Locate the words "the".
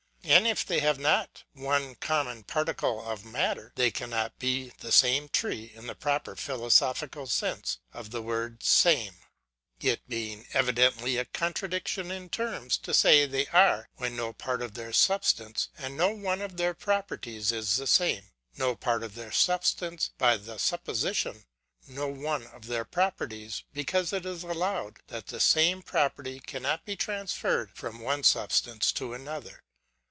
4.77-4.91, 5.87-5.95, 8.11-8.21, 17.77-17.87, 20.37-20.59, 25.27-25.39